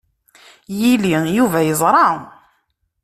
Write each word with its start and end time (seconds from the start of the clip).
Yili, 0.79 1.11
Yuba 1.37 1.59
yeẓṛa. 1.67 2.07